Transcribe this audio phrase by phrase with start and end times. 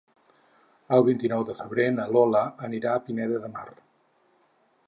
[0.97, 3.71] El vint-i-nou de febrer na Lola anirà a Pineda de Mar.